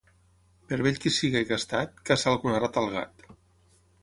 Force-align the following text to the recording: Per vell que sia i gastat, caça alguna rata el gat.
Per 0.71 0.79
vell 0.87 0.97
que 1.03 1.11
sia 1.19 1.43
i 1.45 1.47
gastat, 1.51 2.01
caça 2.11 2.33
alguna 2.33 2.63
rata 2.65 2.87
el 2.87 2.91
gat. 2.97 3.29